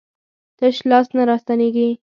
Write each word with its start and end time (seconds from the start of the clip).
تش 0.57 0.75
لاس 0.89 1.07
نه 1.17 1.23
راستنېږي. 1.29 1.89